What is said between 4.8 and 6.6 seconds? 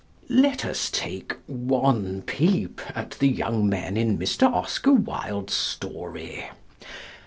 Wilde's story.